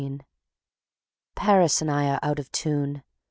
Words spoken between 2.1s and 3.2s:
out of tune.